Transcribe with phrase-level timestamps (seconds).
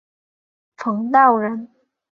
[0.77, 1.69] 冯道人。